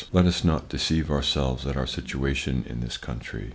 [0.11, 3.49] Let us not deceive ourselves at our situation in this country.